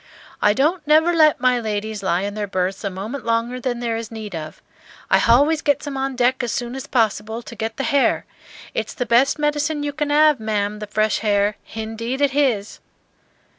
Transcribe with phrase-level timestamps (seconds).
[0.41, 3.95] "I don't never let my ladies lie in their berths a moment longer than there
[3.95, 4.59] is need of.
[5.11, 8.23] I h'always gets them on deck as soon as possible to get the h'air.
[8.73, 12.79] It's the best medicine you can 'ave, ma'am, the fresh h'air; h'indeed it h'is."